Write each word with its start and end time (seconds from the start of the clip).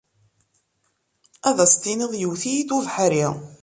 Ad 1.49 1.57
as-tiniḍ 1.65 2.11
yewwet-iyi-d 2.15 2.71
ubeḥri. 2.77 3.27